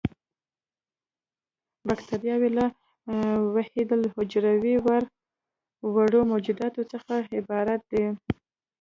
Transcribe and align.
باکټریاوې 1.87 2.49
له 2.57 2.65
وحیدالحجروي 3.55 4.75
وړو 5.93 6.21
موجوداتو 6.31 6.81
څخه 6.91 7.13
عبارت 7.39 7.81
دي. 7.91 8.05